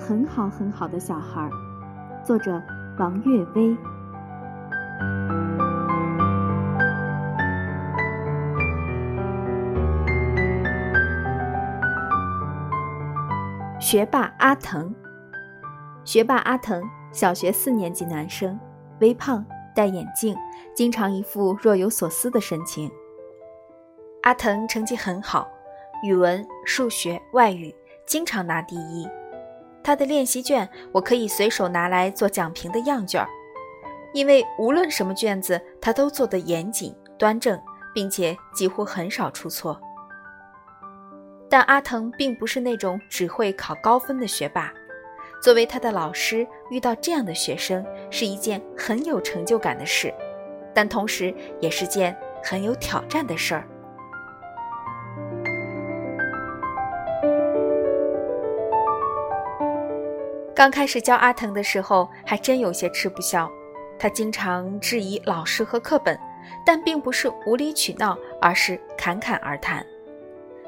[0.00, 1.48] 很好很好的小孩。
[2.24, 2.60] 作者
[2.98, 3.76] 王月薇。
[13.78, 14.94] 学霸阿腾，
[16.04, 18.58] 学霸阿腾，小学四年级男生，
[19.00, 20.34] 微胖，戴眼镜，
[20.74, 22.90] 经常一副若有所思的神情。
[24.22, 25.46] 阿腾成绩很好，
[26.02, 27.74] 语文、数学、外语
[28.06, 29.06] 经常拿第一。
[29.82, 33.28] 他的练习卷我可以随手拿来做讲评的样卷儿，
[34.12, 37.60] 因为无论什么卷子他都做得严谨端正，
[37.94, 39.80] 并且几乎很少出错。
[41.48, 44.72] 但阿腾并不是那种只会考高分的学霸。
[45.42, 50.12] 作为他的老师，遇到这样的学生是一件很有成就感的事，
[50.74, 53.66] 但同时也是件很有挑战的事儿。
[60.60, 63.50] 刚开始教阿腾的时候，还真有些吃不消。
[63.98, 66.20] 他经常质疑老师和课本，
[66.66, 69.82] 但并不是无理取闹，而是侃侃而谈。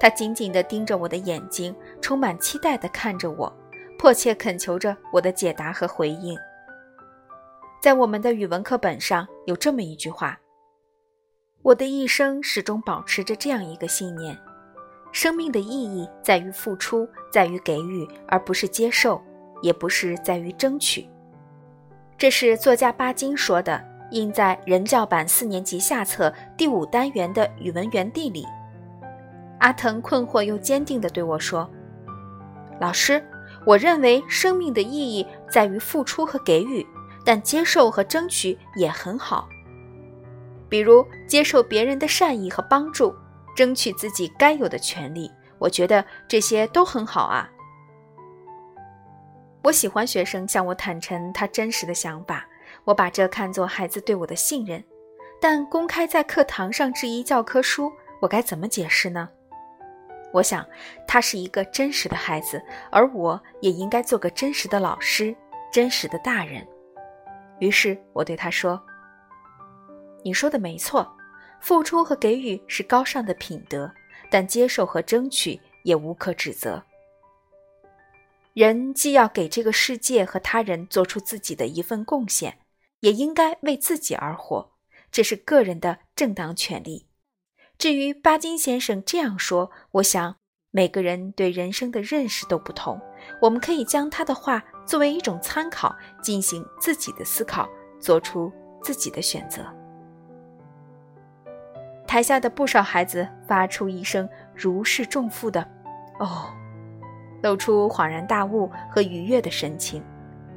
[0.00, 3.56] 他紧紧地盯着我的眼睛，充满期待地看着我，
[3.96, 6.36] 迫切恳求着我的解答和回应。
[7.80, 10.36] 在我们的语文课本上有这么一句话
[11.62, 14.36] ：“我的一生始终保持着这样一个信念：
[15.12, 19.22] 生命的意义在于付出，在于给予，而不是接受，
[19.66, 21.06] 也不是在于争取。”
[22.16, 28.46] 这是作家巴金说的，印在人教版四年级下册第五单元的语文原地里。
[29.58, 31.68] 阿腾困惑又坚定地对我说
[32.80, 33.22] ：“老师，
[33.66, 36.86] 我认为生命的意义在于付出和给予，
[37.24, 39.48] 但接受和争取也很好。
[40.68, 43.14] 比如接受别人的善意和帮助，
[43.54, 47.48] 争取自己该有的权利，我觉得这些都很好啊。
[49.66, 52.46] 我喜欢学生向我坦诚他真实的想法，
[52.84, 54.80] 我把这看作孩子对我的信任。
[55.40, 59.28] 但公开在课堂上质疑教科书，我该怎么解释呢？”
[60.32, 60.64] 我想，
[61.04, 62.62] 他是一个真实的孩子，
[62.92, 65.34] 而我也应该做个真实的老师，
[65.72, 66.64] 真实的大人。
[67.58, 68.80] 于是我对他说
[70.22, 71.12] ：“你说的没错，
[71.60, 73.90] 付出和给予是高尚的品德，
[74.30, 76.80] 但接受和争取也无可指责。
[78.56, 82.56] 人既要给这个世界和他人做出自己的一份贡献，
[83.00, 84.72] 也应该为自己而活，
[85.12, 87.06] 这是个人的正当权利。”
[87.76, 90.36] 至于巴金先生这样说，我想
[90.70, 92.98] 每个人对人生的认识都不同，
[93.42, 97.68] 我们可以将他的话作为一种参考，进行自己的思考，
[98.00, 98.50] 做出
[98.82, 99.70] 自己的选择。
[102.06, 105.60] 台下的不少孩子发出一声如释重负的
[106.20, 106.56] “哦”，
[107.46, 110.02] 露出恍然大悟和愉悦的神情。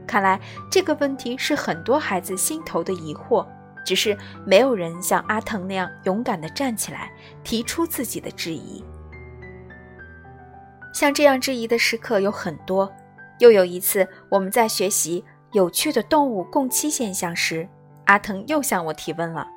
[0.07, 0.39] 看来
[0.71, 3.45] 这个问题是很多孩子心头的疑惑。
[3.85, 7.11] 只是没有人像阿腾那样勇敢地站起来，
[7.43, 8.83] 提出自己的质疑。
[10.93, 12.91] 像这样质疑的时刻有很多。
[13.39, 15.23] 又有一次，我们在学习
[15.53, 17.67] 有趣的动物共栖现象时，
[18.05, 19.47] 阿腾又向我提问了：“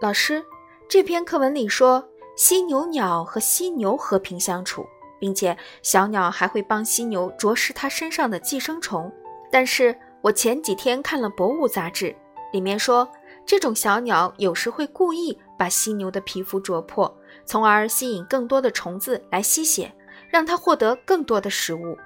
[0.00, 0.42] 老师，
[0.88, 4.84] 这篇课文里说犀牛鸟和犀牛和平相处，
[5.22, 9.08] 并且小鸟还会帮犀牛啄食它身上的寄生虫。
[9.52, 12.12] 但是我前几天看了《博物》杂志。”
[12.52, 13.08] 里面说，
[13.46, 17.16] 这种小鸟有时会故意把犀牛的皮肤啄破，
[17.46, 19.92] 从而吸引更多的虫子来吸血，
[20.28, 21.96] 让它获得更多的食物。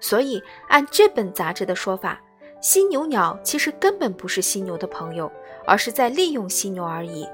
[0.00, 2.18] 所以，按这本杂志的说法，
[2.62, 5.30] 犀牛鸟其实根本不是犀牛的朋友，
[5.66, 7.28] 而是在利用犀牛而已。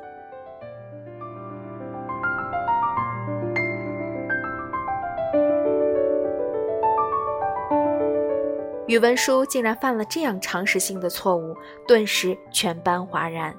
[8.89, 11.55] 语文书竟然犯了这样常识性的错误，
[11.87, 13.55] 顿时全班哗然，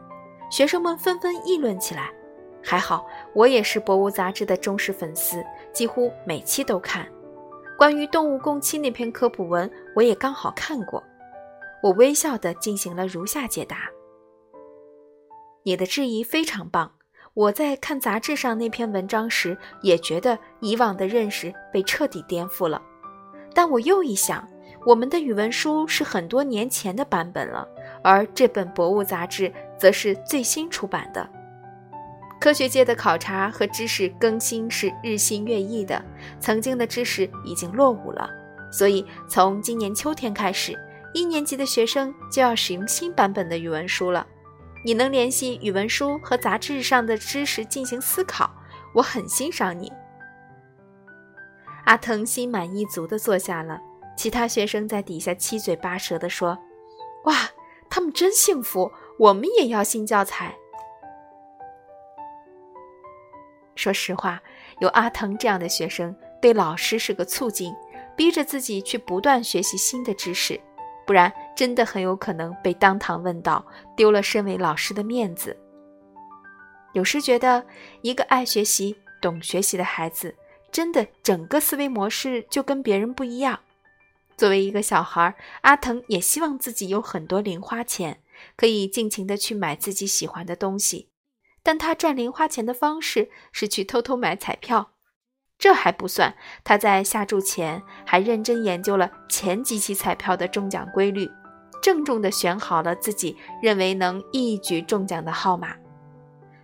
[0.50, 2.12] 学生们纷纷议论起来。
[2.64, 3.06] 还好
[3.36, 7.08] 我也是《博物》杂志的忠实粉丝，几乎每期都看。
[7.78, 11.02] 关于动物共栖那篇科普文，我也刚好看过。
[11.84, 13.88] 我微笑地进行了如下解答：
[15.62, 16.92] 你的质疑非常棒。
[17.36, 22.82] 我在看杂志上那篇文章时，也觉得以往的认识被彻底颠覆了。
[23.54, 24.44] 但我又一想。
[24.86, 27.68] 我们的语文书是很多年前的版本了，
[28.04, 31.30] 而这本《博物》杂志则是最新出版的。
[32.40, 36.02] 科学界的考察和知识更新是日新月异的，
[36.40, 38.30] 曾经的知识已经落伍了，
[38.72, 40.74] 所以从今年秋天开始，
[41.14, 44.26] 一年级的学生就要使用新版本的语文书了。
[44.86, 48.50] 你能联系语文书和杂志上的知识进行思考，
[48.94, 49.92] 我很欣赏你。
[51.84, 53.82] 阿腾心满意足地坐下了，
[54.20, 56.60] 其他学生在底下七嘴八舌地说
[57.24, 57.34] ：“哇，
[57.90, 60.54] 他们真幸福，我们也要新教材。”
[63.76, 64.42] 说实话，
[64.82, 67.74] 有阿腾这样的学生，对老师是个促进，
[68.18, 70.60] 逼着自己去不断学习新的知识，
[71.08, 75.56] 不然真的很有可能被当堂问到，丢了身为老师的面子。
[76.92, 77.66] 有时觉得，
[78.02, 80.36] 一个爱学习、懂学习的孩子，
[80.74, 83.58] 真的整个思维模式就跟别人不一样。
[84.40, 88.22] 作为一个小孩，阿腾也希望自己有很多零花钱，
[88.56, 91.10] 可以尽情的去买自己喜欢的东西。
[91.62, 94.92] 但他赚零花钱的方式是去偷偷买彩票，
[95.58, 101.30] 这还不算，他在下注前还认真研究了前几期彩票的中奖规律，
[101.84, 105.76] 郑重地选好了自己认为能一举中奖的号码。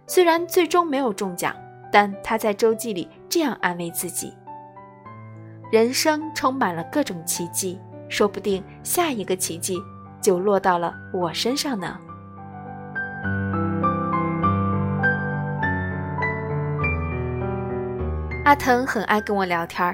[0.07, 1.53] 虽然最终没有中奖，
[1.91, 4.33] 但他在周记里这样安慰自己：
[5.75, 7.77] 人生充满了各种奇迹，
[8.07, 9.77] 说不定下一个奇迹
[10.21, 11.99] 就落到了我身上呢。
[18.45, 19.93] 阿腾很爱跟我聊天。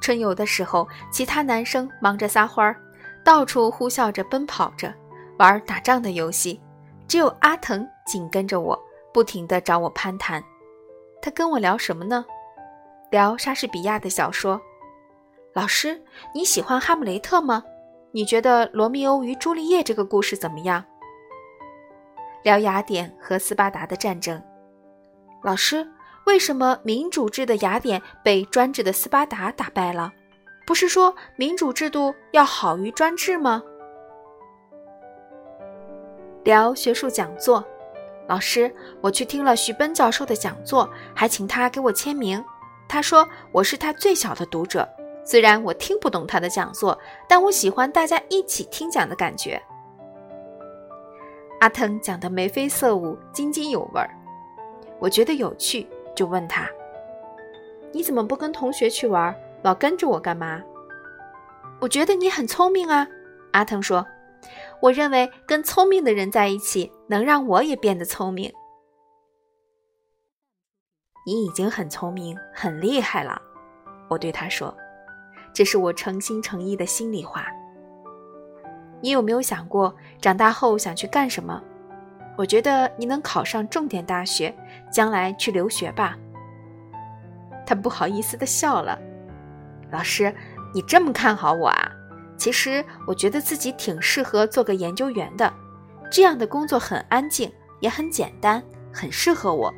[0.00, 2.74] 春游的时候，其他男生忙着撒欢儿，
[3.22, 4.92] 到处呼啸着奔跑着，
[5.38, 6.60] 玩打仗的游戏，
[7.06, 8.76] 只有阿腾紧跟着我，
[9.14, 10.42] 不停地找我攀谈。
[11.22, 12.24] 他跟我聊什么呢？
[13.12, 14.60] 聊莎士比亚的小说。
[15.54, 16.02] 老师，
[16.34, 17.62] 你喜欢《哈姆雷特》吗？
[18.10, 20.84] 你觉得《罗密欧与朱丽叶》这个故事怎么样？
[22.42, 24.42] 聊雅典和斯巴达的战争。
[25.42, 25.86] 老师。
[26.24, 30.12] 为什么民主制的雅典被专制的斯巴达打败了？
[30.64, 33.60] 不是说民主制度要好于专制吗？
[36.44, 37.64] 聊学术讲座，
[38.28, 42.42] 老师，我去听了徐奔教授的讲座，还请他给我签名。
[42.88, 44.88] 他说我是他最小的读者，
[45.24, 46.98] 虽然我听不懂他的讲座，
[47.28, 49.62] 但我喜欢大家一起听讲的感觉。
[51.60, 54.10] 阿腾讲的眉飞色舞，津津有味儿，
[54.98, 55.86] 我觉得有趣。
[56.14, 56.68] 就问他
[57.90, 60.62] ：“你怎么不跟同学去玩，老跟着我干嘛？”
[61.80, 63.08] 我觉得你很聪明啊，
[63.52, 64.06] 阿腾说
[64.82, 68.52] ：“我认为跟聪明的人在一起，能让我也变得聪明。”
[71.24, 73.40] 你已经很聪明，很厉害了，
[74.10, 74.76] 我对他说
[75.52, 77.46] ：“这是我诚心诚意的心里话。”
[79.00, 81.60] 你有没有想过长大后想去干什么？
[82.36, 84.54] 我觉得你能考上重点大学，
[84.90, 86.16] 将来去留学吧。
[87.66, 88.98] 他不好意思的笑了。
[89.90, 90.34] 老师，
[90.72, 91.90] 你这么看好我啊？
[92.38, 95.52] 其实我觉得自己挺适合做个研究员的，
[96.10, 98.62] 这样的工作很安静，也很简单，
[98.92, 99.72] 很适合我。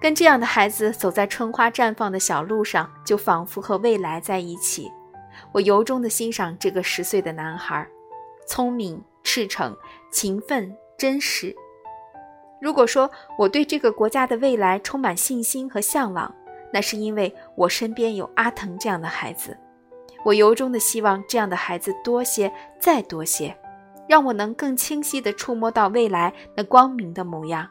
[0.00, 4.90] 跟这样的孩子走在春花绽放的小路上，就仿佛和未来在一起。
[5.52, 7.86] 我由衷的欣赏这个十岁的男孩，
[8.48, 9.02] 聪明。
[9.22, 9.76] 赤诚、
[10.10, 11.54] 勤奋、真实。
[12.58, 13.08] 如果说
[13.38, 16.34] 我对这个国家的未来充满信心和向往，
[16.72, 19.56] 那是因为我身边有阿腾这样的孩子。
[20.24, 23.54] 我由衷的希望这样的孩子多些，再多些，
[24.08, 27.68] 让我能更清晰的触摸到未来那光明的模样。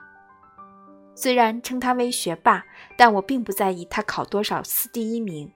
[1.22, 5.52] 虽然称他为学霸，但我并不在意他考多少次第一名。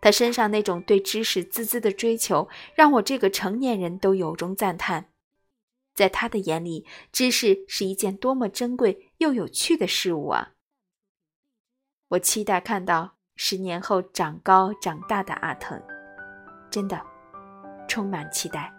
[0.00, 5.10] 他身上那种对知识孜孜的追求，让我这个成年人都由衷赞叹。
[5.94, 10.50] 在他的眼里，知识是一件多么珍贵又有趣的事物啊！
[12.08, 15.80] 我期待看到十年后长高长大的阿腾，
[16.72, 17.00] 真的
[17.86, 18.74] 充满期待。